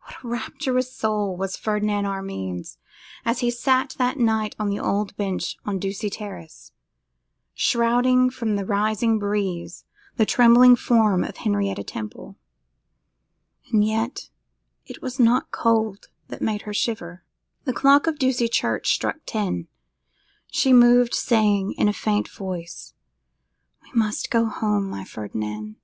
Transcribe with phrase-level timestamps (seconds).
[0.00, 2.78] What a rapturous soul was Ferdinand Armine's
[3.24, 6.72] as he sat that night on the old bench, on Ducie Terrace,
[7.54, 9.84] shrouding from the rising breeze
[10.16, 12.36] the trembling form of Henrietta Temple!
[13.72, 14.30] And yet
[14.84, 17.22] it was not cold that made her shiver.
[17.62, 19.68] The clock of Ducie Church struck ten.
[20.48, 22.94] She moved, saying, in a faint voice,
[23.84, 25.76] 'We must go home, my Ferdinand!